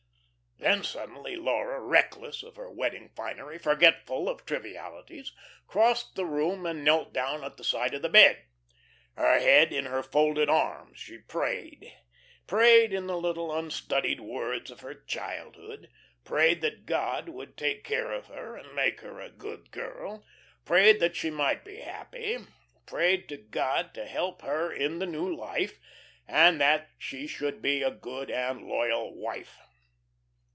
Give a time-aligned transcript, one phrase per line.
[0.63, 5.33] Then suddenly Laura, reckless of her wedding finery, forgetful of trivialities,
[5.65, 8.43] crossed the room and knelt down at the side of the bed.
[9.17, 11.91] Her head in her folded arms, she prayed
[12.45, 15.89] prayed in the little unstudied words of her childhood,
[16.25, 20.23] prayed that God would take care of her and make her a good girl;
[20.63, 22.37] prayed that she might be happy;
[22.85, 25.79] prayed to God to help her in the new life,
[26.27, 29.57] and that she should be a good and loyal wife.